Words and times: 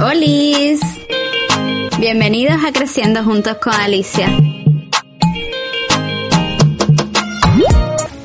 ¡Holis! 0.00 0.78
Bienvenidos 1.98 2.64
a 2.64 2.70
Creciendo 2.70 3.24
Juntos 3.24 3.56
con 3.60 3.72
Alicia. 3.74 4.28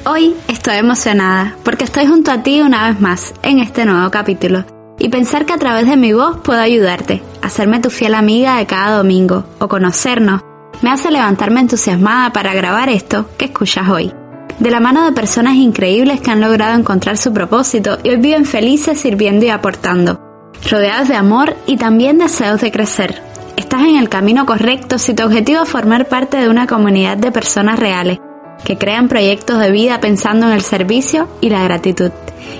Hoy 0.05 0.35
estoy 0.47 0.75
emocionada 0.75 1.55
porque 1.63 1.85
estoy 1.85 2.05
junto 2.05 2.29
a 2.29 2.43
ti 2.43 2.61
una 2.61 2.89
vez 2.89 3.01
más 3.01 3.33
en 3.41 3.57
este 3.57 3.85
nuevo 3.85 4.11
capítulo 4.11 4.65
y 4.99 5.09
pensar 5.09 5.47
que 5.47 5.53
a 5.53 5.57
través 5.57 5.87
de 5.87 5.97
mi 5.97 6.13
voz 6.13 6.37
puedo 6.43 6.61
ayudarte, 6.61 7.23
hacerme 7.41 7.79
tu 7.79 7.89
fiel 7.89 8.13
amiga 8.13 8.57
de 8.57 8.67
cada 8.67 8.97
domingo 8.97 9.43
o 9.57 9.67
conocernos, 9.67 10.41
me 10.83 10.91
hace 10.91 11.09
levantarme 11.09 11.61
entusiasmada 11.61 12.31
para 12.33 12.53
grabar 12.53 12.89
esto 12.89 13.25
que 13.35 13.45
escuchas 13.45 13.89
hoy. 13.89 14.13
De 14.59 14.69
la 14.69 14.79
mano 14.79 15.05
de 15.05 15.11
personas 15.13 15.55
increíbles 15.55 16.21
que 16.21 16.29
han 16.29 16.39
logrado 16.39 16.77
encontrar 16.77 17.17
su 17.17 17.33
propósito 17.33 17.97
y 18.03 18.09
hoy 18.09 18.17
viven 18.17 18.45
felices 18.45 19.01
sirviendo 19.01 19.47
y 19.47 19.49
aportando 19.49 20.32
rodeados 20.69 21.07
de 21.07 21.15
amor 21.15 21.55
y 21.67 21.77
también 21.77 22.17
deseos 22.17 22.61
de 22.61 22.71
crecer. 22.71 23.21
Estás 23.57 23.81
en 23.81 23.97
el 23.97 24.09
camino 24.09 24.45
correcto 24.45 24.97
si 24.97 25.13
tu 25.13 25.23
objetivo 25.23 25.63
es 25.63 25.69
formar 25.69 26.07
parte 26.07 26.37
de 26.37 26.49
una 26.49 26.67
comunidad 26.67 27.17
de 27.17 27.31
personas 27.31 27.79
reales 27.79 28.19
que 28.63 28.77
crean 28.77 29.09
proyectos 29.09 29.59
de 29.59 29.71
vida 29.71 29.99
pensando 29.99 30.47
en 30.47 30.53
el 30.53 30.61
servicio 30.61 31.27
y 31.41 31.49
la 31.49 31.63
gratitud. 31.63 32.11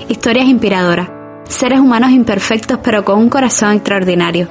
Historias 0.10 0.48
inspiradoras. 0.48 1.10
Seres 1.48 1.80
humanos 1.80 2.12
imperfectos 2.12 2.80
pero 2.84 3.06
con 3.06 3.20
un 3.20 3.30
corazón 3.30 3.74
extraordinario. 3.74 4.50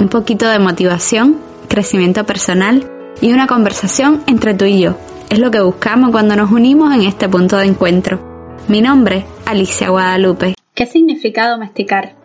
Un 0.00 0.08
poquito 0.08 0.48
de 0.48 0.58
motivación, 0.58 1.38
crecimiento 1.68 2.24
personal 2.24 2.84
y 3.20 3.32
una 3.32 3.46
conversación 3.46 4.22
entre 4.26 4.54
tú 4.54 4.64
y 4.64 4.80
yo. 4.80 4.96
Es 5.30 5.38
lo 5.38 5.50
que 5.50 5.60
buscamos 5.60 6.10
cuando 6.10 6.36
nos 6.36 6.50
unimos 6.50 6.94
en 6.94 7.02
este 7.02 7.28
punto 7.28 7.56
de 7.58 7.66
encuentro. 7.66 8.56
Mi 8.66 8.80
nombre, 8.80 9.24
Alicia 9.46 9.90
Guadalupe. 9.90 10.54
¿Qué 10.74 10.86
significa 10.86 11.48
domesticar? 11.48 12.17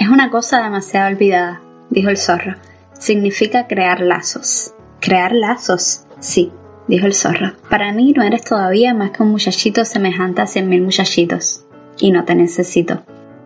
Es 0.00 0.08
una 0.08 0.30
cosa 0.30 0.62
demasiado 0.62 1.08
olvidada, 1.08 1.60
dijo 1.90 2.08
el 2.08 2.16
zorro. 2.16 2.54
Significa 2.94 3.66
crear 3.66 4.00
lazos. 4.00 4.72
¿Crear 4.98 5.32
lazos? 5.32 6.06
Sí, 6.20 6.50
dijo 6.88 7.04
el 7.04 7.12
zorro. 7.12 7.52
Para 7.68 7.92
mí 7.92 8.14
no 8.16 8.22
eres 8.22 8.42
todavía 8.42 8.94
más 8.94 9.10
que 9.10 9.22
un 9.22 9.30
muchachito 9.30 9.84
semejante 9.84 10.40
a 10.40 10.46
cien 10.46 10.70
mil 10.70 10.80
muchachitos. 10.80 11.66
Y 11.98 12.12
no 12.12 12.24
te 12.24 12.34
necesito. 12.34 13.02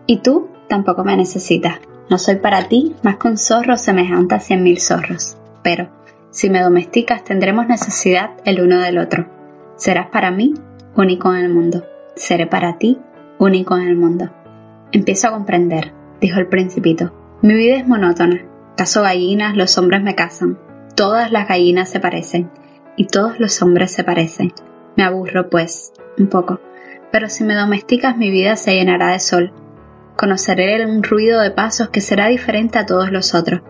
Y 0.07 0.19
tú 0.19 0.47
tampoco 0.69 1.03
me 1.03 1.17
necesitas. 1.17 1.81
No 2.09 2.17
soy 2.17 2.37
para 2.37 2.69
ti 2.69 2.95
más 3.03 3.17
que 3.17 3.27
un 3.27 3.37
zorro 3.37 3.75
semejante 3.75 4.35
a 4.35 4.39
cien 4.39 4.63
mil 4.63 4.79
zorros. 4.79 5.35
Pero, 5.61 5.89
si 6.31 6.49
me 6.49 6.61
domesticas, 6.61 7.25
tendremos 7.25 7.67
necesidad 7.67 8.29
el 8.45 8.61
uno 8.61 8.79
del 8.79 8.99
otro. 8.99 9.27
Serás 9.75 10.07
para 10.07 10.31
mí 10.31 10.53
único 10.95 11.35
en 11.35 11.43
el 11.43 11.53
mundo. 11.53 11.83
Seré 12.15 12.47
para 12.47 12.77
ti 12.77 12.97
único 13.39 13.75
en 13.75 13.89
el 13.89 13.97
mundo. 13.97 14.29
Empiezo 14.93 15.27
a 15.27 15.31
comprender 15.31 15.94
dijo 16.21 16.39
el 16.39 16.47
principito. 16.47 17.13
Mi 17.41 17.53
vida 17.53 17.77
es 17.77 17.87
monótona. 17.87 18.41
Caso 18.77 19.01
gallinas, 19.01 19.55
los 19.55 19.77
hombres 19.77 20.01
me 20.01 20.15
casan. 20.15 20.57
Todas 20.95 21.31
las 21.31 21.47
gallinas 21.47 21.89
se 21.89 21.99
parecen. 21.99 22.49
Y 22.95 23.07
todos 23.07 23.39
los 23.39 23.61
hombres 23.61 23.91
se 23.91 24.03
parecen. 24.03 24.53
Me 24.95 25.03
aburro, 25.03 25.49
pues, 25.49 25.93
un 26.17 26.27
poco. 26.27 26.59
Pero 27.11 27.29
si 27.29 27.43
me 27.43 27.55
domesticas 27.55 28.17
mi 28.17 28.29
vida 28.29 28.55
se 28.55 28.73
llenará 28.73 29.11
de 29.11 29.19
sol. 29.19 29.53
Conoceré 30.15 30.85
un 30.85 31.03
ruido 31.03 31.41
de 31.41 31.51
pasos 31.51 31.89
que 31.89 32.01
será 32.01 32.27
diferente 32.27 32.79
a 32.79 32.85
todos 32.85 33.11
los 33.11 33.35
otros. 33.35 33.61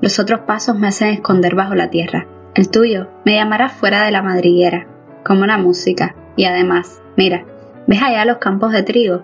Los 0.00 0.18
otros 0.18 0.40
pasos 0.40 0.78
me 0.78 0.88
hacen 0.88 1.08
esconder 1.08 1.54
bajo 1.54 1.74
la 1.74 1.90
tierra. 1.90 2.26
El 2.54 2.70
tuyo 2.70 3.08
me 3.24 3.34
llamará 3.34 3.68
fuera 3.68 4.04
de 4.04 4.12
la 4.12 4.22
madriguera, 4.22 4.86
como 5.24 5.42
una 5.42 5.58
música. 5.58 6.14
Y 6.36 6.44
además, 6.44 7.02
mira, 7.16 7.44
¿ves 7.86 8.02
allá 8.02 8.24
los 8.24 8.38
campos 8.38 8.72
de 8.72 8.84
trigo? 8.84 9.22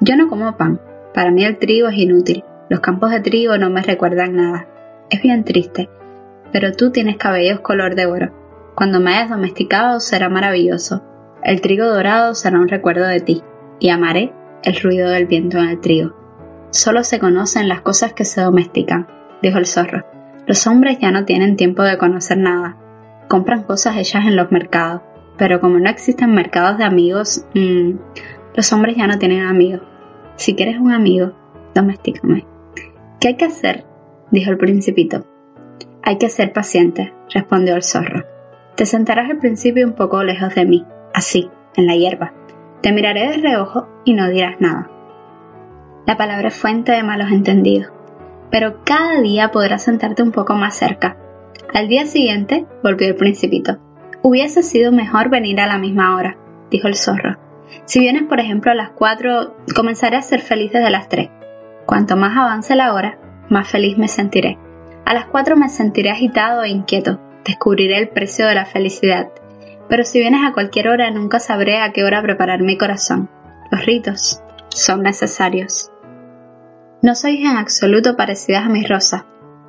Yo 0.00 0.16
no 0.16 0.28
como 0.28 0.56
pan, 0.56 0.80
para 1.14 1.30
mí 1.30 1.44
el 1.44 1.58
trigo 1.58 1.88
es 1.88 1.98
inútil. 1.98 2.44
Los 2.68 2.80
campos 2.80 3.10
de 3.10 3.20
trigo 3.20 3.58
no 3.58 3.70
me 3.70 3.82
recuerdan 3.82 4.36
nada. 4.36 4.66
Es 5.10 5.20
bien 5.22 5.44
triste. 5.44 5.90
Pero 6.52 6.72
tú 6.72 6.90
tienes 6.90 7.16
cabellos 7.16 7.60
color 7.60 7.94
de 7.94 8.06
oro. 8.06 8.32
Cuando 8.74 9.00
me 9.00 9.14
hayas 9.14 9.30
domesticado 9.30 10.00
será 10.00 10.28
maravilloso. 10.28 11.02
El 11.42 11.60
trigo 11.60 11.86
dorado 11.86 12.34
será 12.34 12.58
un 12.58 12.68
recuerdo 12.68 13.06
de 13.06 13.20
ti. 13.20 13.42
Y 13.78 13.90
amaré 13.90 14.32
el 14.62 14.80
ruido 14.80 15.10
del 15.10 15.26
viento 15.26 15.58
en 15.58 15.68
el 15.68 15.80
trigo. 15.80 16.14
Solo 16.70 17.04
se 17.04 17.18
conocen 17.18 17.68
las 17.68 17.82
cosas 17.82 18.14
que 18.14 18.24
se 18.24 18.40
domestican, 18.40 19.06
dijo 19.42 19.58
el 19.58 19.66
zorro. 19.66 20.06
Los 20.46 20.66
hombres 20.66 20.98
ya 20.98 21.10
no 21.10 21.24
tienen 21.24 21.56
tiempo 21.56 21.82
de 21.82 21.98
conocer 21.98 22.38
nada. 22.38 22.76
Compran 23.28 23.64
cosas 23.64 23.96
hechas 23.98 24.24
en 24.24 24.36
los 24.36 24.50
mercados. 24.50 25.02
Pero 25.36 25.60
como 25.60 25.78
no 25.78 25.90
existen 25.90 26.34
mercados 26.34 26.78
de 26.78 26.84
amigos, 26.84 27.44
mmm, 27.54 27.96
los 28.54 28.72
hombres 28.72 28.96
ya 28.96 29.06
no 29.06 29.18
tienen 29.18 29.44
amigos. 29.44 29.82
Si 30.42 30.56
quieres 30.56 30.80
un 30.80 30.90
amigo, 30.90 31.30
domestícame. 31.72 32.44
¿Qué 33.20 33.28
hay 33.28 33.36
que 33.36 33.44
hacer? 33.44 33.84
dijo 34.32 34.50
el 34.50 34.58
principito. 34.58 35.24
Hay 36.02 36.18
que 36.18 36.28
ser 36.28 36.52
paciente, 36.52 37.14
respondió 37.32 37.76
el 37.76 37.84
zorro. 37.84 38.24
Te 38.74 38.84
sentarás 38.84 39.30
al 39.30 39.38
principio 39.38 39.86
un 39.86 39.92
poco 39.92 40.24
lejos 40.24 40.52
de 40.56 40.64
mí, 40.64 40.84
así, 41.14 41.48
en 41.76 41.86
la 41.86 41.94
hierba. 41.94 42.32
Te 42.80 42.90
miraré 42.90 43.28
de 43.28 43.36
reojo 43.36 43.86
y 44.04 44.14
no 44.14 44.28
dirás 44.28 44.60
nada. 44.60 44.90
La 46.06 46.16
palabra 46.16 46.48
es 46.48 46.56
fuente 46.56 46.90
de 46.90 47.04
malos 47.04 47.30
entendidos, 47.30 47.92
pero 48.50 48.82
cada 48.82 49.20
día 49.20 49.52
podrás 49.52 49.84
sentarte 49.84 50.24
un 50.24 50.32
poco 50.32 50.56
más 50.56 50.74
cerca. 50.74 51.18
Al 51.72 51.86
día 51.86 52.04
siguiente 52.06 52.66
volvió 52.82 53.06
el 53.06 53.14
principito. 53.14 53.78
Hubiese 54.22 54.64
sido 54.64 54.90
mejor 54.90 55.30
venir 55.30 55.60
a 55.60 55.68
la 55.68 55.78
misma 55.78 56.16
hora, 56.16 56.36
dijo 56.68 56.88
el 56.88 56.96
zorro. 56.96 57.38
Si 57.84 58.00
vienes, 58.00 58.24
por 58.24 58.40
ejemplo, 58.40 58.70
a 58.70 58.74
las 58.74 58.90
4, 58.90 59.56
comenzaré 59.74 60.16
a 60.16 60.22
ser 60.22 60.40
feliz 60.40 60.72
desde 60.72 60.90
las 60.90 61.08
3. 61.08 61.30
Cuanto 61.86 62.16
más 62.16 62.36
avance 62.36 62.76
la 62.76 62.94
hora, 62.94 63.18
más 63.48 63.68
feliz 63.68 63.98
me 63.98 64.08
sentiré. 64.08 64.58
A 65.04 65.14
las 65.14 65.26
4 65.26 65.56
me 65.56 65.68
sentiré 65.68 66.10
agitado 66.10 66.62
e 66.62 66.68
inquieto. 66.70 67.20
Descubriré 67.44 67.98
el 67.98 68.08
precio 68.08 68.46
de 68.46 68.54
la 68.54 68.66
felicidad. 68.66 69.30
Pero 69.88 70.04
si 70.04 70.20
vienes 70.20 70.42
a 70.44 70.52
cualquier 70.52 70.88
hora, 70.88 71.10
nunca 71.10 71.40
sabré 71.40 71.80
a 71.80 71.92
qué 71.92 72.04
hora 72.04 72.22
preparar 72.22 72.62
mi 72.62 72.78
corazón. 72.78 73.28
Los 73.70 73.84
ritos 73.84 74.42
son 74.68 75.02
necesarios. 75.02 75.90
No 77.02 77.14
sois 77.14 77.40
en 77.40 77.56
absoluto 77.56 78.16
parecidas 78.16 78.64
a 78.64 78.68
mis 78.68 78.88
rosas. 78.88 79.24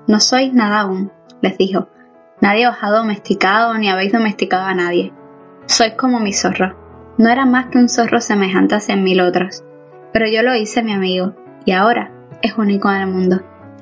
No 0.08 0.20
sois 0.20 0.54
nada 0.54 0.82
aún, 0.82 1.12
les 1.42 1.58
dijo. 1.58 1.90
Nadie 2.42 2.68
os 2.68 2.76
ha 2.82 2.90
domesticado 2.90 3.74
ni 3.76 3.90
habéis 3.90 4.14
domesticado 4.14 4.66
a 4.66 4.76
nadie. 4.76 5.12
Sois 5.66 5.94
como 5.96 6.20
mi 6.20 6.32
zorro. 6.32 6.83
No 7.18 7.30
era 7.30 7.46
más 7.46 7.68
que 7.68 7.78
un 7.78 7.90
zorro 7.90 8.20
semejante 8.22 8.76
a 8.76 8.80
cien 8.80 9.04
mil 9.04 9.22
otros, 9.22 9.64
pero 10.12 10.28
yo 10.28 10.42
lo 10.42 10.56
hice 10.56 10.84
mi 10.84 10.94
amigo, 10.94 11.36
y 11.66 11.72
ahora 11.72 12.12
es 12.42 12.58
único 12.58 12.92
en 12.92 13.02
el 13.02 13.08
mundo. 13.08 13.42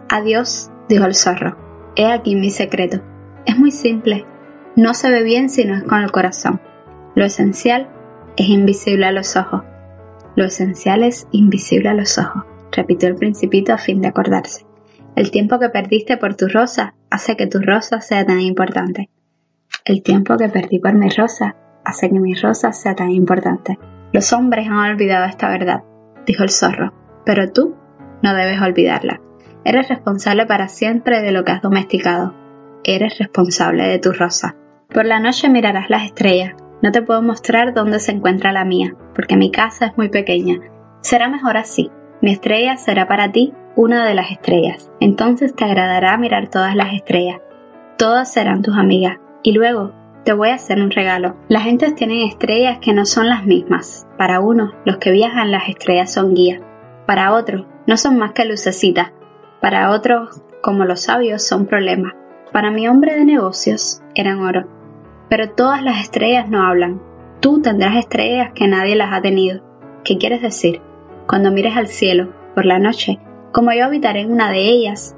Adiós, 0.09 0.69
dijo 0.89 1.05
el 1.05 1.15
zorro. 1.15 1.57
He 1.95 2.11
aquí 2.11 2.35
mi 2.35 2.49
secreto. 2.49 3.01
Es 3.45 3.57
muy 3.57 3.71
simple. 3.71 4.25
No 4.75 4.93
se 4.93 5.09
ve 5.09 5.23
bien 5.23 5.49
si 5.49 5.65
no 5.65 5.75
es 5.75 5.83
con 5.83 6.01
el 6.01 6.11
corazón. 6.11 6.61
Lo 7.15 7.25
esencial 7.25 7.89
es 8.37 8.47
invisible 8.47 9.05
a 9.05 9.11
los 9.11 9.35
ojos. 9.35 9.63
Lo 10.35 10.45
esencial 10.45 11.03
es 11.03 11.27
invisible 11.31 11.89
a 11.89 11.93
los 11.93 12.17
ojos, 12.17 12.43
repitió 12.71 13.09
el 13.09 13.15
principito 13.15 13.73
a 13.73 13.77
fin 13.77 14.01
de 14.01 14.07
acordarse. 14.07 14.65
El 15.15 15.29
tiempo 15.29 15.59
que 15.59 15.69
perdiste 15.69 16.15
por 16.15 16.35
tu 16.35 16.47
rosa 16.47 16.95
hace 17.09 17.35
que 17.35 17.47
tu 17.47 17.59
rosa 17.59 17.99
sea 17.99 18.25
tan 18.25 18.39
importante. 18.39 19.09
El 19.83 20.03
tiempo 20.03 20.37
que 20.37 20.47
perdí 20.47 20.79
por 20.79 20.93
mi 20.93 21.09
rosa 21.09 21.57
hace 21.85 22.09
que 22.09 22.19
mi 22.19 22.33
rosa 22.33 22.71
sea 22.73 22.95
tan 22.95 23.11
importante. 23.11 23.77
Los 24.13 24.33
hombres 24.33 24.67
han 24.67 24.91
olvidado 24.91 25.25
esta 25.25 25.49
verdad, 25.49 25.83
dijo 26.25 26.43
el 26.43 26.49
zorro, 26.49 26.93
pero 27.25 27.51
tú 27.51 27.75
no 28.21 28.33
debes 28.33 28.61
olvidarla. 28.61 29.21
Eres 29.63 29.89
responsable 29.89 30.45
para 30.45 30.67
siempre 30.67 31.21
de 31.21 31.31
lo 31.31 31.43
que 31.43 31.51
has 31.51 31.61
domesticado. 31.61 32.33
Eres 32.83 33.19
responsable 33.19 33.87
de 33.87 33.99
tu 33.99 34.11
rosa. 34.11 34.55
Por 34.93 35.05
la 35.05 35.19
noche 35.19 35.49
mirarás 35.49 35.89
las 35.89 36.03
estrellas. 36.03 36.55
No 36.81 36.91
te 36.91 37.01
puedo 37.01 37.21
mostrar 37.21 37.73
dónde 37.73 37.99
se 37.99 38.11
encuentra 38.11 38.51
la 38.51 38.65
mía, 38.65 38.95
porque 39.13 39.37
mi 39.37 39.51
casa 39.51 39.85
es 39.85 39.97
muy 39.97 40.09
pequeña. 40.09 40.59
Será 41.01 41.29
mejor 41.29 41.57
así. 41.57 41.91
Mi 42.21 42.31
estrella 42.31 42.77
será 42.77 43.07
para 43.07 43.31
ti 43.31 43.53
una 43.75 44.05
de 44.05 44.15
las 44.15 44.31
estrellas. 44.31 44.91
Entonces 44.99 45.55
te 45.55 45.63
agradará 45.63 46.17
mirar 46.17 46.49
todas 46.49 46.75
las 46.75 46.93
estrellas. 46.93 47.39
Todas 47.97 48.31
serán 48.31 48.63
tus 48.63 48.77
amigas. 48.77 49.17
Y 49.43 49.53
luego 49.53 49.93
te 50.23 50.33
voy 50.33 50.49
a 50.49 50.55
hacer 50.55 50.81
un 50.81 50.91
regalo. 50.91 51.35
Las 51.47 51.63
gentes 51.63 51.95
tienen 51.95 52.27
estrellas 52.27 52.77
que 52.79 52.93
no 52.93 53.05
son 53.05 53.27
las 53.27 53.45
mismas. 53.45 54.07
Para 54.17 54.39
unos, 54.39 54.73
los 54.85 54.97
que 54.97 55.11
viajan 55.11 55.51
las 55.51 55.67
estrellas 55.67 56.13
son 56.13 56.33
guías. 56.33 56.61
Para 57.07 57.33
otros, 57.33 57.65
no 57.87 57.97
son 57.97 58.17
más 58.17 58.33
que 58.33 58.45
lucecitas. 58.45 59.11
Para 59.61 59.91
otros, 59.91 60.41
como 60.61 60.85
los 60.85 61.01
sabios, 61.01 61.45
son 61.45 61.65
problemas. 61.65 62.13
Para 62.51 62.71
mi 62.71 62.87
hombre 62.87 63.15
de 63.15 63.25
negocios, 63.25 64.01
eran 64.13 64.41
oro. 64.41 64.67
Pero 65.29 65.49
todas 65.49 65.81
las 65.81 66.01
estrellas 66.01 66.47
no 66.49 66.63
hablan. 66.63 67.01
Tú 67.39 67.61
tendrás 67.61 67.95
estrellas 67.95 68.51
que 68.53 68.67
nadie 68.67 68.95
las 68.95 69.13
ha 69.13 69.21
tenido. 69.21 69.63
¿Qué 70.03 70.17
quieres 70.17 70.41
decir? 70.41 70.81
Cuando 71.27 71.51
mires 71.51 71.75
al 71.75 71.87
cielo, 71.87 72.33
por 72.53 72.65
la 72.65 72.77
noche, 72.77 73.19
como 73.51 73.71
yo 73.73 73.85
habitaré 73.85 74.21
en 74.21 74.31
una 74.31 74.51
de 74.51 74.59
ellas, 74.59 75.15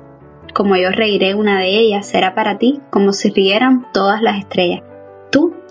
como 0.54 0.76
yo 0.76 0.92
reiré 0.92 1.36
una 1.36 1.60
de 1.60 1.70
ellas, 1.70 2.08
será 2.08 2.36
para 2.36 2.58
ti 2.58 2.82
como 2.92 3.12
si 3.12 3.30
rieran 3.32 3.88
todas 3.92 4.22
las 4.22 4.38
estrellas. 4.38 4.82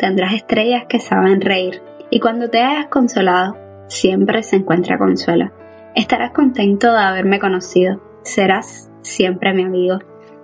Tendrás 0.03 0.35
estrellas 0.35 0.87
que 0.89 0.99
saben 0.99 1.41
reír, 1.41 1.81
y 2.11 2.19
cuando 2.19 2.51
te 2.51 2.61
hayas 2.61 2.89
consolado, 2.89 3.57
siempre 3.87 4.43
se 4.43 4.57
encuentra 4.57 4.99
consuelo. 4.99 5.53
Estarás 5.95 6.33
contento 6.33 6.93
de 6.93 6.99
haberme 6.99 7.39
conocido, 7.39 8.03
serás 8.23 8.91
siempre 9.03 9.55
mi 9.55 9.63
amigo. 9.63 10.01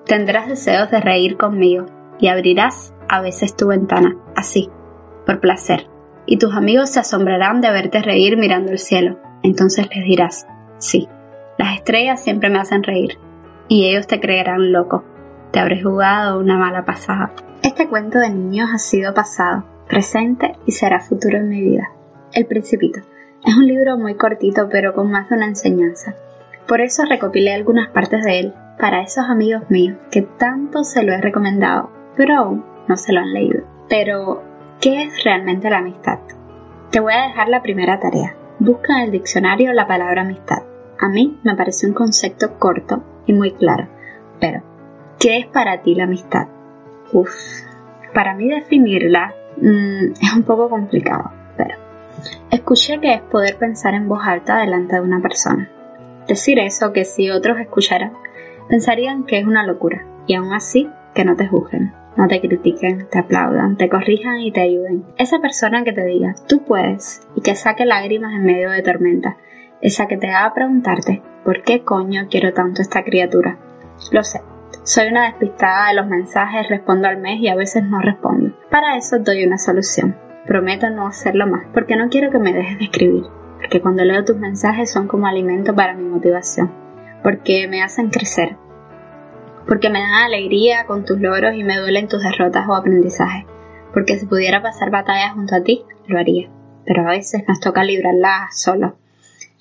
Tendrás 0.06 0.46
deseos 0.46 0.92
de 0.92 1.00
reír 1.00 1.36
conmigo 1.36 1.86
y 2.20 2.28
abrirás 2.28 2.94
a 3.08 3.20
veces 3.20 3.56
tu 3.56 3.66
ventana, 3.66 4.14
así, 4.36 4.70
por 5.26 5.40
placer. 5.40 5.88
Y 6.24 6.36
tus 6.36 6.54
amigos 6.54 6.90
se 6.90 7.00
asombrarán 7.00 7.60
de 7.60 7.72
verte 7.72 8.00
reír 8.00 8.36
mirando 8.36 8.70
el 8.70 8.78
cielo. 8.78 9.18
Entonces 9.42 9.88
les 9.92 10.04
dirás, 10.04 10.46
sí, 10.78 11.08
las 11.58 11.74
estrellas 11.74 12.22
siempre 12.22 12.48
me 12.48 12.60
hacen 12.60 12.84
reír. 12.84 13.18
Y 13.66 13.88
ellos 13.88 14.06
te 14.06 14.20
creerán 14.20 14.70
loco. 14.70 15.02
Te 15.50 15.58
habré 15.58 15.82
jugado 15.82 16.38
una 16.38 16.58
mala 16.58 16.84
pasada. 16.84 17.32
Este 17.78 17.90
cuento 17.90 18.18
de 18.18 18.30
niños 18.30 18.70
ha 18.74 18.78
sido 18.78 19.14
pasado, 19.14 19.64
presente 19.86 20.56
y 20.66 20.72
será 20.72 20.98
futuro 20.98 21.38
en 21.38 21.48
mi 21.48 21.62
vida. 21.62 21.92
El 22.32 22.46
Principito. 22.46 22.98
Es 23.44 23.56
un 23.56 23.68
libro 23.68 23.96
muy 23.96 24.16
cortito 24.16 24.68
pero 24.68 24.94
con 24.94 25.12
más 25.12 25.28
de 25.28 25.36
una 25.36 25.46
enseñanza. 25.46 26.16
Por 26.66 26.80
eso 26.80 27.04
recopilé 27.08 27.54
algunas 27.54 27.88
partes 27.90 28.24
de 28.24 28.40
él 28.40 28.54
para 28.80 29.02
esos 29.02 29.26
amigos 29.28 29.62
míos 29.70 29.96
que 30.10 30.22
tanto 30.22 30.82
se 30.82 31.04
lo 31.04 31.12
he 31.12 31.20
recomendado, 31.20 31.92
pero 32.16 32.34
aún 32.34 32.64
no 32.88 32.96
se 32.96 33.12
lo 33.12 33.20
han 33.20 33.32
leído. 33.32 33.62
Pero, 33.88 34.42
¿qué 34.80 35.04
es 35.04 35.22
realmente 35.22 35.70
la 35.70 35.78
amistad? 35.78 36.18
Te 36.90 36.98
voy 36.98 37.12
a 37.12 37.28
dejar 37.28 37.48
la 37.48 37.62
primera 37.62 38.00
tarea. 38.00 38.34
Busca 38.58 38.94
en 38.94 39.04
el 39.04 39.10
diccionario 39.12 39.72
la 39.72 39.86
palabra 39.86 40.22
amistad. 40.22 40.64
A 40.98 41.08
mí 41.08 41.38
me 41.44 41.54
parece 41.54 41.86
un 41.86 41.94
concepto 41.94 42.58
corto 42.58 43.04
y 43.24 43.34
muy 43.34 43.52
claro. 43.52 43.86
Pero, 44.40 44.64
¿qué 45.20 45.38
es 45.38 45.46
para 45.46 45.80
ti 45.82 45.94
la 45.94 46.02
amistad? 46.02 46.48
Uf, 47.12 47.30
para 48.14 48.34
mí 48.34 48.48
definirla 48.48 49.34
mm, 49.56 50.12
es 50.20 50.32
un 50.34 50.42
poco 50.42 50.68
complicado, 50.68 51.30
pero 51.56 51.74
escuché 52.50 53.00
que 53.00 53.14
es 53.14 53.20
poder 53.22 53.56
pensar 53.56 53.94
en 53.94 54.08
voz 54.08 54.20
alta 54.24 54.58
delante 54.58 54.96
de 54.96 55.02
una 55.02 55.20
persona. 55.20 55.70
Decir 56.26 56.58
eso 56.58 56.92
que 56.92 57.04
si 57.04 57.30
otros 57.30 57.58
escucharan, 57.58 58.12
pensarían 58.68 59.24
que 59.24 59.38
es 59.38 59.46
una 59.46 59.64
locura 59.66 60.04
y 60.26 60.34
aún 60.34 60.52
así 60.52 60.90
que 61.14 61.24
no 61.24 61.36
te 61.36 61.48
juzguen, 61.48 61.92
no 62.16 62.28
te 62.28 62.40
critiquen, 62.40 63.08
te 63.08 63.18
aplaudan, 63.18 63.76
te 63.76 63.88
corrijan 63.88 64.40
y 64.40 64.52
te 64.52 64.60
ayuden. 64.60 65.04
Esa 65.16 65.38
persona 65.38 65.84
que 65.84 65.92
te 65.92 66.04
diga, 66.04 66.34
tú 66.46 66.64
puedes 66.64 67.26
y 67.34 67.40
que 67.40 67.54
saque 67.54 67.86
lágrimas 67.86 68.34
en 68.34 68.44
medio 68.44 68.70
de 68.70 68.82
tormenta, 68.82 69.38
esa 69.80 70.06
que 70.06 70.16
te 70.16 70.28
haga 70.28 70.52
preguntarte, 70.54 71.22
¿por 71.44 71.62
qué 71.62 71.82
coño 71.84 72.26
quiero 72.28 72.52
tanto 72.52 72.82
esta 72.82 73.04
criatura? 73.04 73.58
Lo 74.12 74.22
sé, 74.22 74.40
soy 74.88 75.08
una 75.08 75.24
despistada 75.24 75.88
de 75.88 75.94
los 75.94 76.06
mensajes, 76.06 76.68
respondo 76.68 77.08
al 77.08 77.18
mes 77.18 77.40
y 77.40 77.48
a 77.48 77.54
veces 77.54 77.84
no 77.84 78.00
respondo. 78.00 78.54
Para 78.70 78.96
eso 78.96 79.18
doy 79.18 79.44
una 79.44 79.58
solución. 79.58 80.16
Prometo 80.46 80.88
no 80.90 81.06
hacerlo 81.06 81.46
más, 81.46 81.66
porque 81.74 81.96
no 81.96 82.08
quiero 82.08 82.30
que 82.30 82.38
me 82.38 82.52
dejes 82.52 82.78
de 82.78 82.84
escribir 82.84 83.24
porque 83.58 83.80
cuando 83.82 84.04
leo 84.04 84.24
tus 84.24 84.36
mensajes 84.36 84.90
son 84.90 85.08
como 85.08 85.26
alimento 85.26 85.74
para 85.74 85.94
mi 85.94 86.04
motivación, 86.04 86.72
porque 87.22 87.66
me 87.68 87.82
hacen 87.82 88.08
crecer, 88.08 88.56
porque 89.66 89.90
me 89.90 90.00
dan 90.00 90.12
alegría 90.12 90.86
con 90.86 91.04
tus 91.04 91.20
logros 91.20 91.54
y 91.54 91.64
me 91.64 91.76
duelen 91.76 92.08
tus 92.08 92.22
derrotas 92.22 92.68
o 92.68 92.74
aprendizajes, 92.74 93.46
porque 93.92 94.16
si 94.16 94.26
pudiera 94.26 94.62
pasar 94.62 94.90
batallas 94.90 95.34
junto 95.34 95.56
a 95.56 95.62
ti, 95.62 95.84
lo 96.06 96.18
haría, 96.18 96.48
pero 96.86 97.02
a 97.02 97.10
veces 97.10 97.42
nos 97.48 97.58
toca 97.58 97.82
librarlas 97.82 98.60
solo. 98.60 98.96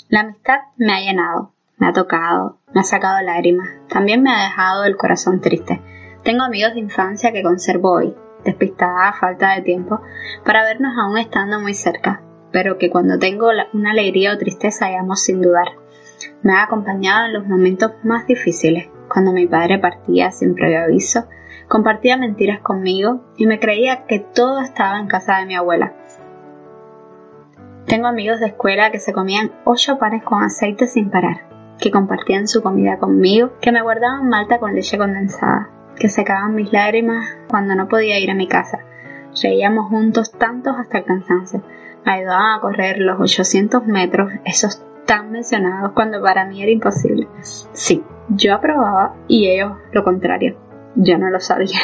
La 0.10 0.22
amistad 0.22 0.60
me 0.78 0.94
ha 0.94 1.02
llenado, 1.02 1.54
me 1.78 1.88
ha 1.88 1.94
tocado, 1.94 2.60
me 2.74 2.82
ha 2.82 2.84
sacado 2.84 3.22
lágrimas, 3.22 3.70
también 3.88 4.24
me 4.24 4.32
ha 4.32 4.44
dejado 4.44 4.86
el 4.86 4.98
corazón 4.98 5.42
triste. 5.42 5.82
Tengo 6.24 6.44
amigos 6.44 6.74
de 6.74 6.80
infancia 6.80 7.32
que 7.32 7.44
conservo 7.44 7.92
hoy, 7.92 8.16
despistada 8.44 9.10
a 9.10 9.14
falta 9.14 9.54
de 9.54 9.62
tiempo, 9.62 10.02
para 10.44 10.64
vernos 10.64 10.94
aún 10.98 11.18
estando 11.18 11.60
muy 11.60 11.74
cerca, 11.74 12.22
pero 12.52 12.78
que 12.78 12.90
cuando 12.90 13.20
tengo 13.20 13.50
una 13.74 13.92
alegría 13.92 14.34
o 14.34 14.38
tristeza 14.38 14.90
llamo 14.90 15.16
sin 15.16 15.42
dudar. 15.42 15.68
Me 16.42 16.54
ha 16.54 16.64
acompañado 16.64 17.28
en 17.28 17.34
los 17.34 17.46
momentos 17.46 17.92
más 18.04 18.26
difíciles, 18.26 18.90
cuando 19.08 19.32
mi 19.32 19.48
padre 19.48 19.78
partía 19.78 20.32
sin 20.32 20.56
previo 20.56 20.82
aviso, 20.82 21.26
compartía 21.68 22.18
mentiras 22.18 22.60
conmigo 22.62 23.22
y 23.38 23.46
me 23.46 23.60
creía 23.60 24.06
que 24.06 24.20
todo 24.20 24.62
estaba 24.62 25.00
en 25.00 25.08
casa 25.08 25.38
de 25.38 25.46
mi 25.46 25.56
abuela. 25.56 25.94
Tengo 27.86 28.08
amigos 28.08 28.40
de 28.40 28.48
escuela 28.48 28.92
que 28.92 29.00
se 29.00 29.14
comían 29.14 29.52
ocho 29.64 29.98
panes 29.98 30.24
con 30.24 30.44
aceite 30.44 30.88
sin 30.88 31.10
parar, 31.10 31.57
que 31.80 31.92
compartían 31.92 32.48
su 32.48 32.62
comida 32.62 32.98
conmigo, 32.98 33.52
que 33.62 33.72
me 33.72 33.82
guardaban 33.82 34.30
malta 34.30 34.60
con 34.60 34.76
leche 34.76 34.98
condensada, 34.98 35.70
que 35.96 36.10
secaban 36.10 36.56
mis 36.56 36.72
lágrimas 36.72 37.38
cuando 37.48 37.76
no 37.76 37.88
podía 37.88 38.20
ir 38.20 38.32
a 38.32 38.36
mi 38.36 38.48
casa. 38.48 38.80
Reíamos 39.42 39.90
juntos 39.90 40.32
tantos 40.32 40.76
hasta 40.78 41.00
el 41.00 41.06
cansancio, 41.06 41.62
ayudaban 42.06 42.58
a 42.58 42.62
correr 42.62 43.00
los 43.00 43.20
800 43.20 43.86
metros, 43.86 44.32
esos 44.46 44.84
tan 45.06 45.32
mencionados 45.32 45.94
cuando 45.94 46.22
para 46.22 46.46
mí 46.46 46.62
era 46.62 46.72
imposible. 46.72 47.28
Sí, 47.42 48.04
yo 48.30 48.56
aprobaba 48.56 49.16
y 49.28 49.48
ellos 49.48 49.74
lo 49.92 50.04
contrario. 50.04 50.58
Yo 50.96 51.18
no 51.18 51.30
lo 51.30 51.40
sabía. 51.40 51.80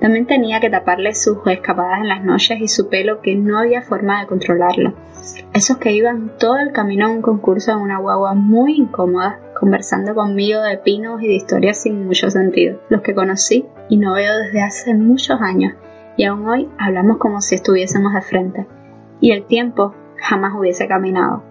También 0.00 0.26
tenía 0.26 0.60
que 0.60 0.70
taparle 0.70 1.14
sus 1.14 1.38
escapadas 1.46 2.00
en 2.00 2.08
las 2.08 2.24
noches 2.24 2.60
y 2.60 2.68
su 2.68 2.88
pelo 2.88 3.20
que 3.20 3.34
no 3.34 3.58
había 3.58 3.82
forma 3.82 4.20
de 4.20 4.26
controlarlo. 4.26 4.94
Esos 5.52 5.78
que 5.78 5.92
iban 5.92 6.32
todo 6.38 6.58
el 6.58 6.72
camino 6.72 7.06
a 7.06 7.10
un 7.10 7.22
concurso 7.22 7.72
en 7.72 7.78
una 7.78 7.98
guagua 7.98 8.34
muy 8.34 8.76
incómoda, 8.76 9.40
conversando 9.58 10.14
conmigo 10.14 10.60
de 10.60 10.78
pinos 10.78 11.22
y 11.22 11.28
de 11.28 11.34
historias 11.34 11.82
sin 11.82 12.06
mucho 12.06 12.30
sentido. 12.30 12.80
Los 12.88 13.02
que 13.02 13.14
conocí 13.14 13.66
y 13.88 13.96
no 13.96 14.14
veo 14.14 14.36
desde 14.38 14.62
hace 14.62 14.94
muchos 14.94 15.40
años 15.40 15.74
y 16.16 16.24
aún 16.24 16.46
hoy 16.48 16.68
hablamos 16.78 17.18
como 17.18 17.40
si 17.40 17.54
estuviésemos 17.54 18.12
de 18.14 18.22
frente 18.22 18.66
y 19.20 19.32
el 19.32 19.46
tiempo 19.46 19.94
jamás 20.16 20.52
hubiese 20.56 20.86
caminado. 20.86 21.42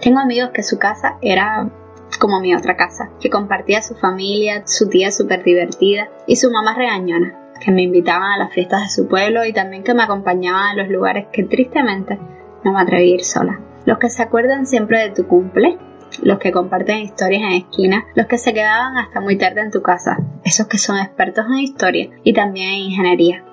Tengo 0.00 0.20
amigos 0.20 0.50
que 0.50 0.62
su 0.62 0.78
casa 0.78 1.18
era 1.20 1.70
como 2.16 2.40
mi 2.40 2.54
otra 2.54 2.76
casa, 2.76 3.10
que 3.20 3.30
compartía 3.30 3.82
su 3.82 3.94
familia, 3.94 4.62
su 4.66 4.88
tía 4.88 5.10
súper 5.10 5.44
divertida 5.44 6.08
y 6.26 6.36
su 6.36 6.50
mamá 6.50 6.74
regañona, 6.74 7.52
que 7.60 7.72
me 7.72 7.82
invitaban 7.82 8.32
a 8.32 8.38
las 8.38 8.52
fiestas 8.52 8.82
de 8.82 8.88
su 8.88 9.08
pueblo 9.08 9.44
y 9.44 9.52
también 9.52 9.82
que 9.82 9.94
me 9.94 10.04
acompañaban 10.04 10.68
a 10.70 10.74
los 10.74 10.88
lugares 10.88 11.26
que 11.32 11.42
tristemente 11.42 12.18
no 12.64 12.72
me 12.72 12.80
atreví 12.80 13.12
a 13.12 13.14
ir 13.16 13.24
sola. 13.24 13.60
Los 13.84 13.98
que 13.98 14.08
se 14.08 14.22
acuerdan 14.22 14.66
siempre 14.66 15.00
de 15.00 15.10
tu 15.10 15.26
cumple, 15.26 15.78
los 16.22 16.38
que 16.38 16.52
comparten 16.52 16.98
historias 16.98 17.42
en 17.42 17.52
esquina, 17.52 18.06
los 18.14 18.26
que 18.26 18.38
se 18.38 18.54
quedaban 18.54 18.96
hasta 18.96 19.20
muy 19.20 19.36
tarde 19.36 19.60
en 19.60 19.70
tu 19.70 19.82
casa, 19.82 20.18
esos 20.44 20.66
que 20.66 20.78
son 20.78 20.98
expertos 20.98 21.46
en 21.46 21.60
historia 21.60 22.10
y 22.22 22.32
también 22.32 22.70
en 22.70 22.78
ingeniería, 22.90 23.44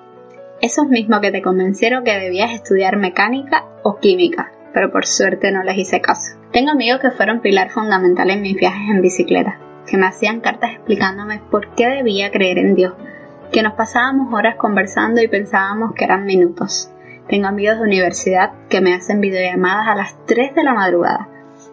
esos 0.60 0.88
mismos 0.88 1.20
que 1.20 1.30
te 1.30 1.42
convencieron 1.42 2.04
que 2.04 2.18
debías 2.18 2.52
estudiar 2.52 2.96
mecánica 2.96 3.66
o 3.82 3.98
química, 3.98 4.52
pero 4.72 4.90
por 4.90 5.06
suerte 5.06 5.52
no 5.52 5.62
les 5.62 5.76
hice 5.76 6.00
caso. 6.00 6.38
Tengo 6.56 6.70
amigos 6.70 7.00
que 7.00 7.10
fueron 7.10 7.40
pilar 7.40 7.68
fundamental 7.68 8.30
en 8.30 8.40
mis 8.40 8.56
viajes 8.56 8.88
en 8.88 9.02
bicicleta, 9.02 9.58
que 9.86 9.98
me 9.98 10.06
hacían 10.06 10.40
cartas 10.40 10.70
explicándome 10.72 11.42
por 11.50 11.74
qué 11.74 11.86
debía 11.86 12.30
creer 12.30 12.56
en 12.56 12.74
Dios, 12.74 12.94
que 13.52 13.62
nos 13.62 13.74
pasábamos 13.74 14.32
horas 14.32 14.56
conversando 14.56 15.20
y 15.20 15.28
pensábamos 15.28 15.92
que 15.92 16.04
eran 16.04 16.24
minutos. 16.24 16.90
Tengo 17.28 17.46
amigos 17.46 17.76
de 17.76 17.82
universidad 17.82 18.54
que 18.70 18.80
me 18.80 18.94
hacen 18.94 19.20
videollamadas 19.20 19.86
a 19.86 19.96
las 19.96 20.16
3 20.24 20.54
de 20.54 20.64
la 20.64 20.72
madrugada, 20.72 21.28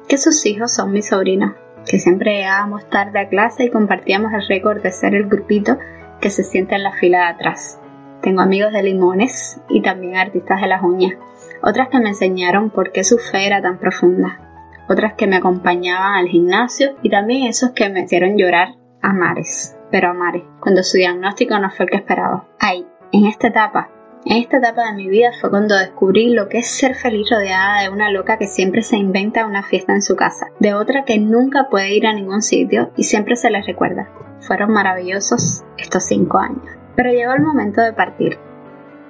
que 0.10 0.18
sus 0.18 0.46
hijos 0.46 0.74
son 0.74 0.92
mis 0.92 1.08
sobrinos, 1.08 1.54
que 1.90 2.00
siempre 2.00 2.36
llegábamos 2.36 2.90
tarde 2.90 3.22
a 3.22 3.30
clase 3.30 3.64
y 3.64 3.72
compartíamos 3.72 4.34
el 4.34 4.46
récord 4.50 4.84
de 4.84 4.92
ser 4.92 5.16
el 5.16 5.30
grupito 5.30 5.78
que 6.20 6.30
se 6.30 6.44
sienta 6.44 6.76
en 6.76 6.84
la 6.84 6.92
fila 6.92 7.20
de 7.20 7.28
atrás. 7.28 7.80
Tengo 8.22 8.42
amigos 8.42 8.74
de 8.74 8.84
limones 8.84 9.62
y 9.70 9.82
también 9.82 10.18
artistas 10.18 10.60
de 10.60 10.68
las 10.68 10.84
uñas. 10.84 11.14
Otras 11.62 11.88
que 11.88 12.02
me 12.02 12.10
enseñaron 12.10 12.70
por 12.70 12.92
qué 12.92 13.06
su 13.06 13.18
fe 13.18 13.48
era 13.48 13.62
tan 13.62 13.78
profunda. 13.78 14.50
Otras 14.88 15.14
que 15.14 15.28
me 15.28 15.38
acompañaban 15.38 16.16
al 16.16 16.28
gimnasio 16.28 16.98
y 17.02 17.10
también 17.10 17.48
esos 17.48 17.72
que 17.72 17.90
me 17.90 18.02
hicieron 18.02 18.38
llorar 18.38 18.76
a 19.02 19.14
mares, 19.14 19.78
pero 19.92 20.10
a 20.10 20.14
mares, 20.14 20.44
cuando 20.60 20.84
su 20.84 20.98
diagnóstico 20.98 21.58
no 21.60 21.70
fue 21.70 21.86
el 21.86 21.92
que 21.92 21.98
esperaba. 21.98 22.48
Ahí, 22.60 22.86
en 23.12 23.26
esta 23.26 23.48
etapa, 23.48 23.90
en 24.26 24.38
esta 24.38 24.58
etapa 24.58 24.86
de 24.86 24.94
mi 24.94 25.10
vida 25.10 25.32
fue 25.40 25.50
cuando 25.50 25.76
descubrí 25.76 26.30
lo 26.30 26.48
que 26.48 26.60
es 26.60 26.68
ser 26.68 26.96
feliz 26.96 27.28
rodeada 27.30 27.82
de 27.82 27.90
una 27.90 28.10
loca 28.10 28.38
que 28.38 28.48
siempre 28.48 28.82
se 28.82 28.96
inventa 28.96 29.46
una 29.46 29.64
fiesta 29.64 29.92
en 29.92 30.02
su 30.02 30.16
casa, 30.16 30.48
de 30.60 30.74
otra 30.74 31.04
que 31.04 31.20
nunca 31.20 31.68
puede 31.70 31.94
ir 31.94 32.08
a 32.08 32.14
ningún 32.14 32.42
sitio 32.42 32.92
y 32.96 33.04
siempre 33.04 33.36
se 33.36 33.50
les 33.50 33.66
recuerda. 33.66 34.10
Fueron 34.40 34.72
maravillosos 34.72 35.66
estos 35.78 36.06
cinco 36.06 36.38
años. 36.38 36.64
Pero 36.96 37.12
llegó 37.12 37.34
el 37.34 37.42
momento 37.42 37.82
de 37.82 37.92
partir, 37.92 38.40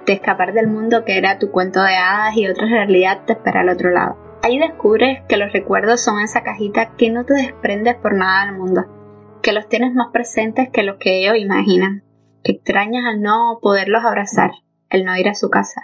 de 0.08 0.13
escapar 0.13 0.53
del 0.53 0.68
mundo 0.68 1.06
que 1.06 1.18
era 1.18 1.38
tu 1.38 1.51
cuento 1.51 1.84
de 1.84 1.96
hadas 1.96 2.36
y 2.36 2.48
otra 2.48 2.65
realidad 2.65 3.22
te 3.25 3.34
espera 3.34 3.62
al 3.62 3.70
otro 3.70 3.92
lado. 3.92 4.18
Ahí 4.44 4.60
descubres 4.60 5.22
que 5.30 5.38
los 5.38 5.54
recuerdos 5.54 6.02
son 6.02 6.20
esa 6.20 6.44
cajita 6.44 6.98
que 6.98 7.10
no 7.10 7.24
te 7.24 7.34
desprendes 7.34 7.96
por 7.96 8.14
nada 8.14 8.46
del 8.46 8.58
mundo, 8.58 9.40
que 9.42 9.54
los 9.54 9.70
tienes 9.70 9.94
más 9.94 10.10
presentes 10.12 10.68
que 10.70 10.84
los 10.84 10.98
que 10.98 11.20
ellos 11.20 11.38
imaginan, 11.38 12.04
que 12.44 12.52
extrañas 12.52 13.06
al 13.06 13.22
no 13.22 13.60
poderlos 13.62 14.04
abrazar, 14.04 14.52
el 14.90 15.06
no 15.06 15.18
ir 15.18 15.30
a 15.30 15.34
su 15.34 15.50
casa, 15.50 15.84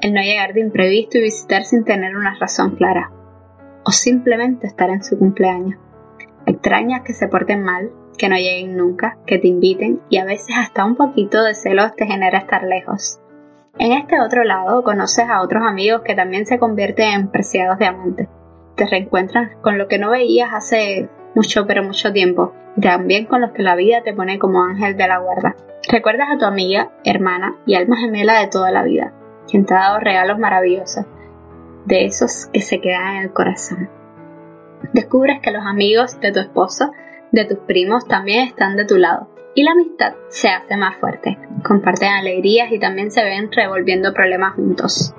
el 0.00 0.14
no 0.14 0.22
llegar 0.22 0.54
de 0.54 0.62
imprevisto 0.62 1.18
y 1.18 1.22
visitar 1.24 1.64
sin 1.64 1.84
tener 1.84 2.16
una 2.16 2.34
razón 2.40 2.76
clara, 2.76 3.12
o 3.84 3.90
simplemente 3.90 4.66
estar 4.66 4.88
en 4.88 5.04
su 5.04 5.18
cumpleaños. 5.18 5.78
Extrañas 6.46 7.02
que 7.02 7.12
se 7.12 7.28
porten 7.28 7.62
mal, 7.62 7.92
que 8.16 8.30
no 8.30 8.36
lleguen 8.36 8.74
nunca, 8.74 9.18
que 9.26 9.38
te 9.38 9.48
inviten 9.48 10.00
y 10.08 10.16
a 10.16 10.24
veces 10.24 10.56
hasta 10.56 10.86
un 10.86 10.96
poquito 10.96 11.44
de 11.44 11.52
celos 11.52 11.94
te 11.94 12.06
genera 12.06 12.38
estar 12.38 12.64
lejos. 12.64 13.21
En 13.78 13.92
este 13.92 14.20
otro 14.20 14.44
lado 14.44 14.82
conoces 14.84 15.24
a 15.30 15.40
otros 15.40 15.64
amigos 15.66 16.02
que 16.04 16.14
también 16.14 16.44
se 16.44 16.58
convierten 16.58 17.08
en 17.12 17.28
preciados 17.28 17.78
diamantes. 17.78 18.28
Te 18.76 18.86
reencuentras 18.86 19.56
con 19.62 19.78
lo 19.78 19.88
que 19.88 19.98
no 19.98 20.10
veías 20.10 20.50
hace 20.52 21.08
mucho 21.34 21.66
pero 21.66 21.82
mucho 21.82 22.12
tiempo 22.12 22.52
y 22.76 22.82
también 22.82 23.24
con 23.24 23.40
los 23.40 23.52
que 23.52 23.62
la 23.62 23.74
vida 23.74 24.02
te 24.02 24.12
pone 24.12 24.38
como 24.38 24.62
ángel 24.62 24.96
de 24.96 25.08
la 25.08 25.18
guarda. 25.18 25.56
Recuerdas 25.90 26.28
a 26.30 26.38
tu 26.38 26.44
amiga, 26.44 26.90
hermana 27.04 27.56
y 27.66 27.74
alma 27.74 27.96
gemela 27.96 28.40
de 28.40 28.48
toda 28.48 28.70
la 28.70 28.82
vida, 28.82 29.14
quien 29.50 29.64
te 29.64 29.74
ha 29.74 29.78
dado 29.78 30.00
regalos 30.00 30.38
maravillosos, 30.38 31.06
de 31.86 32.04
esos 32.04 32.46
que 32.52 32.60
se 32.60 32.80
quedan 32.80 33.16
en 33.16 33.22
el 33.24 33.32
corazón. 33.32 33.88
Descubres 34.92 35.40
que 35.40 35.50
los 35.50 35.64
amigos 35.64 36.20
de 36.20 36.30
tu 36.30 36.40
esposo, 36.40 36.92
de 37.30 37.46
tus 37.46 37.58
primos, 37.60 38.06
también 38.06 38.46
están 38.46 38.76
de 38.76 38.84
tu 38.84 38.96
lado 38.96 39.31
y 39.54 39.64
la 39.64 39.72
amistad 39.72 40.14
se 40.28 40.48
hace 40.48 40.76
más 40.76 40.96
fuerte. 40.96 41.38
Comparten 41.62 42.08
alegrías 42.08 42.72
y 42.72 42.78
también 42.78 43.10
se 43.10 43.24
ven 43.24 43.50
revolviendo 43.52 44.14
problemas 44.14 44.54
juntos. 44.54 45.14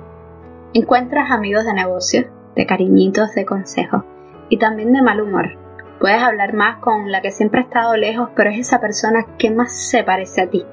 Encuentras 0.72 1.30
amigos 1.30 1.64
de 1.64 1.74
negocio, 1.74 2.26
de 2.56 2.66
cariñitos, 2.66 3.34
de 3.34 3.44
consejos 3.44 4.02
y 4.48 4.58
también 4.58 4.92
de 4.92 5.02
mal 5.02 5.20
humor. 5.20 5.58
Puedes 6.00 6.22
hablar 6.22 6.52
más 6.54 6.78
con 6.78 7.10
la 7.10 7.22
que 7.22 7.30
siempre 7.30 7.60
ha 7.60 7.64
estado 7.64 7.96
lejos, 7.96 8.30
pero 8.34 8.50
es 8.50 8.58
esa 8.58 8.80
persona 8.80 9.24
que 9.38 9.50
más 9.50 9.72
se 9.72 10.02
parece 10.02 10.42
a 10.42 10.50
ti, 10.50 10.64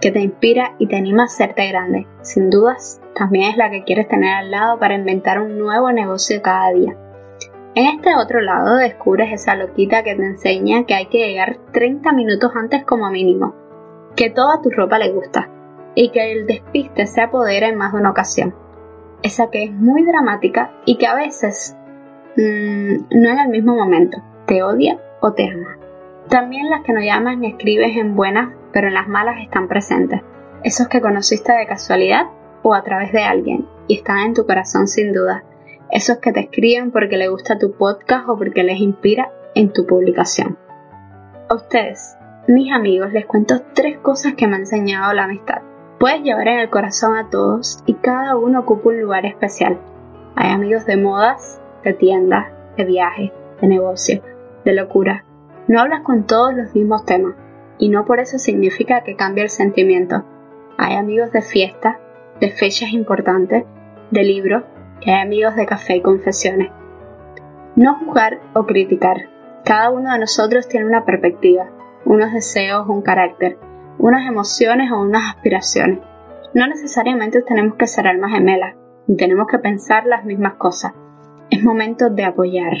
que 0.00 0.12
te 0.12 0.20
inspira 0.20 0.74
y 0.78 0.86
te 0.86 0.96
anima 0.96 1.22
a 1.22 1.26
hacerte 1.26 1.66
grande. 1.68 2.06
Sin 2.20 2.50
dudas, 2.50 3.00
también 3.14 3.50
es 3.50 3.56
la 3.56 3.70
que 3.70 3.82
quieres 3.82 4.08
tener 4.08 4.34
al 4.34 4.50
lado 4.50 4.78
para 4.78 4.94
inventar 4.94 5.40
un 5.40 5.58
nuevo 5.58 5.90
negocio 5.90 6.40
cada 6.42 6.70
día. 6.72 6.96
En 7.76 7.86
este 7.86 8.16
otro 8.16 8.40
lado 8.40 8.76
descubres 8.76 9.32
esa 9.32 9.54
loquita 9.54 10.02
que 10.02 10.16
te 10.16 10.24
enseña 10.24 10.84
que 10.86 10.94
hay 10.94 11.06
que 11.06 11.18
llegar 11.18 11.58
30 11.72 12.12
minutos 12.12 12.50
antes 12.56 12.84
como 12.84 13.08
mínimo, 13.10 13.54
que 14.16 14.28
toda 14.28 14.60
tu 14.60 14.70
ropa 14.70 14.98
le 14.98 15.12
gusta 15.12 15.48
y 15.94 16.10
que 16.10 16.32
el 16.32 16.46
despiste 16.48 17.06
se 17.06 17.22
apodera 17.22 17.68
en 17.68 17.76
más 17.76 17.92
de 17.92 18.00
una 18.00 18.10
ocasión. 18.10 18.56
Esa 19.22 19.50
que 19.50 19.64
es 19.64 19.72
muy 19.72 20.04
dramática 20.04 20.72
y 20.84 20.96
que 20.96 21.06
a 21.06 21.14
veces 21.14 21.76
mm, 22.36 23.20
no 23.20 23.30
en 23.30 23.38
el 23.38 23.48
mismo 23.48 23.76
momento, 23.76 24.18
te 24.46 24.64
odia 24.64 24.98
o 25.20 25.32
te 25.34 25.48
ama. 25.48 25.78
También 26.28 26.70
las 26.70 26.82
que 26.82 26.92
no 26.92 27.00
llamas 27.00 27.38
ni 27.38 27.48
escribes 27.48 27.96
en 27.96 28.16
buenas, 28.16 28.52
pero 28.72 28.88
en 28.88 28.94
las 28.94 29.06
malas 29.06 29.36
están 29.42 29.68
presentes. 29.68 30.22
Esos 30.64 30.88
que 30.88 31.00
conociste 31.00 31.52
de 31.52 31.66
casualidad 31.66 32.26
o 32.62 32.74
a 32.74 32.82
través 32.82 33.12
de 33.12 33.22
alguien 33.22 33.68
y 33.86 33.94
están 33.96 34.18
en 34.18 34.34
tu 34.34 34.44
corazón 34.44 34.88
sin 34.88 35.12
duda 35.12 35.44
esos 35.92 36.18
que 36.18 36.32
te 36.32 36.40
escriben 36.40 36.90
porque 36.90 37.16
les 37.16 37.30
gusta 37.30 37.58
tu 37.58 37.72
podcast 37.72 38.28
o 38.28 38.36
porque 38.36 38.62
les 38.62 38.78
inspira 38.80 39.30
en 39.54 39.72
tu 39.72 39.86
publicación. 39.86 40.58
A 41.48 41.54
ustedes, 41.54 42.16
mis 42.46 42.72
amigos, 42.72 43.12
les 43.12 43.26
cuento 43.26 43.62
tres 43.74 43.98
cosas 43.98 44.34
que 44.34 44.46
me 44.46 44.56
ha 44.56 44.60
enseñado 44.60 45.12
la 45.12 45.24
amistad. 45.24 45.62
Puedes 45.98 46.22
llevar 46.22 46.48
en 46.48 46.60
el 46.60 46.70
corazón 46.70 47.16
a 47.16 47.28
todos 47.28 47.82
y 47.86 47.94
cada 47.94 48.36
uno 48.36 48.60
ocupa 48.60 48.90
un 48.90 49.00
lugar 49.00 49.26
especial. 49.26 49.78
Hay 50.36 50.50
amigos 50.50 50.86
de 50.86 50.96
modas, 50.96 51.60
de 51.84 51.92
tiendas, 51.92 52.46
de 52.76 52.84
viajes, 52.84 53.32
de 53.60 53.68
negocio, 53.68 54.22
de 54.64 54.72
locura. 54.72 55.24
No 55.68 55.80
hablas 55.80 56.02
con 56.02 56.26
todos 56.26 56.54
los 56.54 56.74
mismos 56.74 57.04
temas 57.04 57.34
y 57.78 57.88
no 57.88 58.04
por 58.04 58.20
eso 58.20 58.38
significa 58.38 59.02
que 59.02 59.16
cambie 59.16 59.44
el 59.44 59.50
sentimiento. 59.50 60.24
Hay 60.78 60.96
amigos 60.96 61.32
de 61.32 61.42
fiesta, 61.42 61.98
de 62.40 62.50
fechas 62.50 62.92
importantes, 62.92 63.64
de 64.10 64.22
libros, 64.22 64.64
hay 65.06 65.20
amigos 65.20 65.56
de 65.56 65.66
café 65.66 65.96
y 65.96 66.02
confesiones. 66.02 66.70
No 67.76 67.94
juzgar 67.98 68.40
o 68.54 68.66
criticar. 68.66 69.28
Cada 69.64 69.90
uno 69.90 70.12
de 70.12 70.18
nosotros 70.18 70.68
tiene 70.68 70.86
una 70.86 71.04
perspectiva, 71.04 71.70
unos 72.04 72.32
deseos, 72.32 72.88
un 72.88 73.02
carácter, 73.02 73.58
unas 73.98 74.26
emociones 74.26 74.90
o 74.92 75.00
unas 75.00 75.34
aspiraciones. 75.34 76.00
No 76.52 76.66
necesariamente 76.66 77.42
tenemos 77.42 77.76
que 77.76 77.86
ser 77.86 78.08
almas 78.08 78.32
gemelas, 78.32 78.74
ni 79.06 79.16
tenemos 79.16 79.46
que 79.46 79.58
pensar 79.58 80.06
las 80.06 80.24
mismas 80.24 80.54
cosas. 80.54 80.92
Es 81.50 81.62
momento 81.62 82.10
de 82.10 82.24
apoyar, 82.24 82.76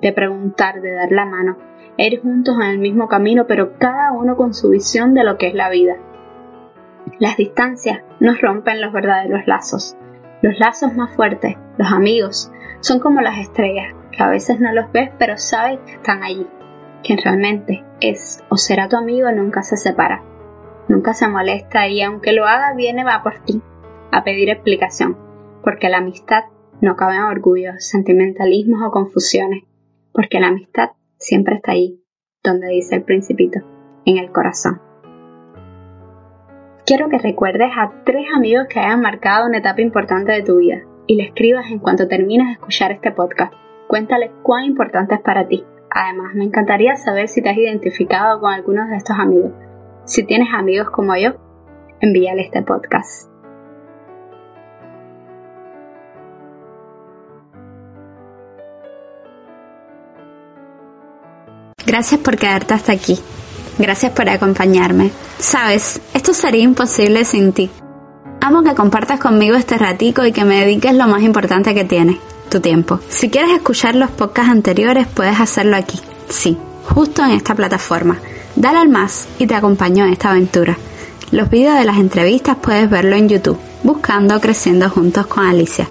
de 0.00 0.12
preguntar, 0.12 0.80
de 0.80 0.92
dar 0.92 1.12
la 1.12 1.26
mano, 1.26 1.58
ir 1.96 2.20
juntos 2.20 2.56
en 2.56 2.70
el 2.70 2.78
mismo 2.78 3.08
camino, 3.08 3.46
pero 3.46 3.78
cada 3.78 4.12
uno 4.12 4.36
con 4.36 4.54
su 4.54 4.70
visión 4.70 5.14
de 5.14 5.24
lo 5.24 5.36
que 5.36 5.48
es 5.48 5.54
la 5.54 5.68
vida. 5.68 5.96
Las 7.18 7.36
distancias 7.36 8.02
nos 8.20 8.40
rompen 8.40 8.80
los 8.80 8.92
verdaderos 8.92 9.46
lazos. 9.46 9.96
Los 10.42 10.58
lazos 10.58 10.94
más 10.94 11.14
fuertes, 11.14 11.56
los 11.76 11.92
amigos, 11.92 12.50
son 12.80 12.98
como 12.98 13.20
las 13.20 13.38
estrellas, 13.38 13.94
que 14.10 14.22
a 14.22 14.28
veces 14.28 14.58
no 14.58 14.72
los 14.72 14.90
ves 14.90 15.10
pero 15.18 15.36
sabes 15.36 15.80
que 15.84 15.92
están 15.92 16.22
allí. 16.22 16.46
Quien 17.02 17.18
realmente 17.18 17.84
es 18.00 18.42
o 18.48 18.56
será 18.56 18.88
tu 18.88 18.96
amigo 18.96 19.30
nunca 19.32 19.62
se 19.62 19.76
separa, 19.76 20.22
nunca 20.88 21.12
se 21.12 21.28
molesta 21.28 21.88
y 21.88 22.02
aunque 22.02 22.32
lo 22.32 22.46
haga 22.46 22.74
viene 22.74 23.04
va 23.04 23.22
por 23.22 23.38
ti 23.44 23.62
a 24.12 24.24
pedir 24.24 24.48
explicación, 24.48 25.16
porque 25.62 25.88
la 25.88 25.98
amistad 25.98 26.44
no 26.80 26.96
cabe 26.96 27.16
en 27.16 27.22
orgullo, 27.22 27.72
sentimentalismos 27.78 28.80
o 28.86 28.90
confusiones, 28.90 29.64
porque 30.12 30.40
la 30.40 30.48
amistad 30.48 30.90
siempre 31.18 31.56
está 31.56 31.72
allí, 31.72 32.02
donde 32.42 32.68
dice 32.68 32.96
el 32.96 33.04
principito, 33.04 33.60
en 34.06 34.16
el 34.16 34.32
corazón 34.32 34.89
quiero 36.90 37.08
que 37.08 37.18
recuerdes 37.18 37.70
a 37.78 38.02
tres 38.04 38.26
amigos 38.34 38.66
que 38.68 38.80
hayan 38.80 39.00
marcado 39.00 39.46
una 39.46 39.58
etapa 39.58 39.80
importante 39.80 40.32
de 40.32 40.42
tu 40.42 40.56
vida 40.56 40.82
y 41.06 41.14
le 41.14 41.22
escribas 41.22 41.70
en 41.70 41.78
cuanto 41.78 42.08
termines 42.08 42.48
de 42.48 42.52
escuchar 42.54 42.90
este 42.90 43.12
podcast. 43.12 43.52
Cuéntale 43.86 44.32
cuán 44.42 44.64
importante 44.64 45.14
es 45.14 45.20
para 45.20 45.46
ti. 45.46 45.64
Además, 45.88 46.34
me 46.34 46.42
encantaría 46.42 46.96
saber 46.96 47.28
si 47.28 47.42
te 47.42 47.50
has 47.50 47.56
identificado 47.56 48.40
con 48.40 48.52
algunos 48.52 48.88
de 48.88 48.96
estos 48.96 49.16
amigos. 49.20 49.52
Si 50.04 50.26
tienes 50.26 50.48
amigos 50.52 50.90
como 50.90 51.14
yo, 51.14 51.34
envíale 52.00 52.42
este 52.42 52.60
podcast. 52.62 53.30
Gracias 61.86 62.20
por 62.20 62.36
quedarte 62.36 62.74
hasta 62.74 62.90
aquí. 62.90 63.16
Gracias 63.80 64.12
por 64.12 64.28
acompañarme. 64.28 65.10
Sabes, 65.38 66.02
esto 66.12 66.34
sería 66.34 66.62
imposible 66.62 67.24
sin 67.24 67.54
ti. 67.54 67.70
Amo 68.42 68.62
que 68.62 68.74
compartas 68.74 69.18
conmigo 69.18 69.56
este 69.56 69.78
ratico 69.78 70.26
y 70.26 70.32
que 70.32 70.44
me 70.44 70.60
dediques 70.60 70.94
lo 70.94 71.06
más 71.06 71.22
importante 71.22 71.74
que 71.74 71.84
tienes, 71.84 72.18
tu 72.50 72.60
tiempo. 72.60 73.00
Si 73.08 73.30
quieres 73.30 73.52
escuchar 73.52 73.94
los 73.94 74.10
podcasts 74.10 74.52
anteriores, 74.52 75.06
puedes 75.06 75.40
hacerlo 75.40 75.78
aquí. 75.78 75.98
Sí, 76.28 76.58
justo 76.90 77.24
en 77.24 77.30
esta 77.30 77.54
plataforma. 77.54 78.18
Dale 78.54 78.80
al 78.80 78.90
más 78.90 79.28
y 79.38 79.46
te 79.46 79.54
acompaño 79.54 80.04
en 80.04 80.12
esta 80.12 80.30
aventura. 80.30 80.76
Los 81.30 81.48
vídeos 81.48 81.78
de 81.78 81.86
las 81.86 81.96
entrevistas 81.96 82.58
puedes 82.60 82.90
verlo 82.90 83.16
en 83.16 83.30
YouTube, 83.30 83.58
buscando 83.82 84.42
Creciendo 84.42 84.90
Juntos 84.90 85.26
con 85.26 85.46
Alicia. 85.46 85.90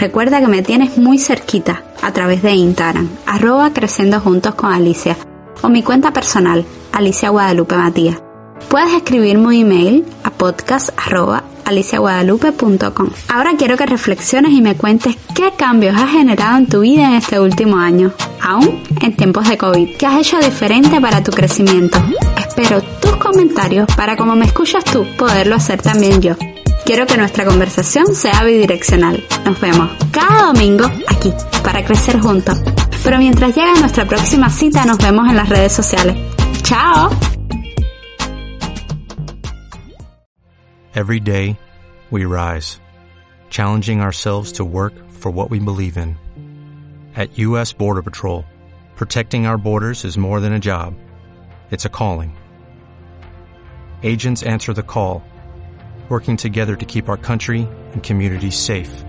Recuerda 0.00 0.40
que 0.40 0.48
me 0.48 0.62
tienes 0.62 0.98
muy 0.98 1.20
cerquita 1.20 1.84
a 2.02 2.12
través 2.12 2.42
de 2.42 2.50
Instagram, 2.50 3.08
arroba 3.26 3.72
Creciendo 3.72 4.18
Juntos 4.18 4.56
con 4.56 4.72
Alicia, 4.72 5.16
o 5.62 5.68
mi 5.68 5.82
cuenta 5.82 6.12
personal, 6.12 6.64
Alicia 6.92 7.30
Guadalupe 7.30 7.76
Matías. 7.76 8.22
Puedes 8.68 8.92
escribirme 8.92 9.46
un 9.46 9.54
email 9.54 10.04
a 10.24 10.30
podcast.aliciaguadalupe.com. 10.30 13.10
Ahora 13.28 13.52
quiero 13.56 13.76
que 13.76 13.86
reflexiones 13.86 14.50
y 14.52 14.60
me 14.60 14.76
cuentes 14.76 15.16
qué 15.34 15.52
cambios 15.56 15.96
has 15.96 16.10
generado 16.10 16.58
en 16.58 16.66
tu 16.66 16.80
vida 16.80 17.08
en 17.08 17.14
este 17.14 17.40
último 17.40 17.78
año, 17.78 18.12
aún 18.42 18.82
en 19.00 19.16
tiempos 19.16 19.48
de 19.48 19.56
COVID. 19.56 19.96
¿Qué 19.96 20.06
has 20.06 20.18
hecho 20.18 20.38
diferente 20.38 21.00
para 21.00 21.22
tu 21.22 21.32
crecimiento? 21.32 21.98
Espero 22.36 22.82
tus 23.00 23.16
comentarios 23.16 23.86
para 23.96 24.16
como 24.16 24.36
me 24.36 24.44
escuchas 24.46 24.84
tú, 24.84 25.06
poderlo 25.16 25.56
hacer 25.56 25.80
también 25.80 26.20
yo. 26.20 26.34
Quiero 26.84 27.06
que 27.06 27.16
nuestra 27.16 27.44
conversación 27.44 28.14
sea 28.14 28.44
bidireccional. 28.44 29.24
Nos 29.44 29.60
vemos 29.60 29.90
cada 30.10 30.52
domingo 30.52 30.86
aquí 31.08 31.32
para 31.62 31.84
crecer 31.84 32.20
juntos. 32.20 32.58
Pero 33.04 33.18
mientras 33.18 33.54
llega 33.54 33.74
nuestra 33.80 34.04
próxima 34.06 34.50
cita, 34.50 34.84
nos 34.84 34.98
vemos 34.98 35.28
en 35.28 35.36
las 35.36 35.48
redes 35.48 35.72
sociales. 35.72 36.16
¡Chao! 36.62 37.10
Every 40.94 41.20
day, 41.20 41.56
we 42.10 42.24
rise, 42.24 42.80
challenging 43.50 44.00
ourselves 44.00 44.52
to 44.52 44.64
work 44.64 44.94
for 45.10 45.30
what 45.30 45.50
we 45.50 45.60
believe 45.60 45.96
in. 45.96 46.16
At 47.14 47.38
U.S. 47.38 47.72
Border 47.72 48.02
Patrol, 48.02 48.44
protecting 48.96 49.46
our 49.46 49.58
borders 49.58 50.04
is 50.04 50.18
more 50.18 50.40
than 50.40 50.52
a 50.52 50.58
job, 50.58 50.94
it's 51.70 51.84
a 51.84 51.88
calling. 51.88 52.36
Agents 54.02 54.42
answer 54.42 54.72
the 54.72 54.82
call, 54.82 55.22
working 56.08 56.36
together 56.36 56.74
to 56.76 56.84
keep 56.84 57.08
our 57.08 57.16
country 57.16 57.68
and 57.92 58.02
communities 58.02 58.56
safe. 58.56 59.04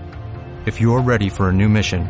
If 0.66 0.82
you're 0.82 1.02
ready 1.02 1.30
for 1.30 1.50
a 1.50 1.54
new 1.54 1.70
mission, 1.70 2.10